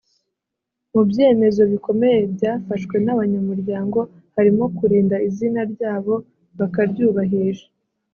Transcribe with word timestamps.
Mu 0.93 1.01
byemezo 1.09 1.61
bikomeye 1.71 2.19
byafashwe 2.35 2.95
n’abanyamuryango 3.05 3.99
harimo 4.35 4.63
kurinda 4.77 5.15
izina 5.27 5.61
ryabo 5.73 6.13
bakaryubahisha 6.59 7.67